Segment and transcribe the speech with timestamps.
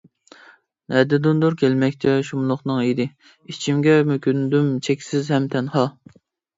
[0.93, 5.91] نەدىندۇر كەلمەكتە شۇملۇقنىڭ ھىدى، ئىچىمگە مۆكۈندۈم چەكسىز ھەم تەنھا.